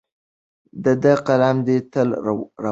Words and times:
د 0.83 0.85
ده 1.03 1.13
قلم 1.27 1.57
دې 1.67 1.77
تل 1.91 2.09
روان 2.25 2.47
وي. 2.61 2.69